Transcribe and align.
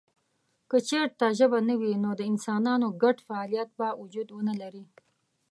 که 0.69 0.77
چېرته 0.89 1.25
ژبه 1.37 1.59
نه 1.69 1.75
وي 1.79 1.93
نو 2.03 2.11
د 2.19 2.21
انسانانو 2.31 2.87
ګډ 3.03 3.17
فعالیت 3.27 3.69
به 3.77 3.87
وجود 4.01 4.27
ونه 4.31 4.53
لري. 4.61 4.85